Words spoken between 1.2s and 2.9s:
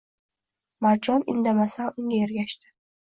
indamasdan unga ergashdi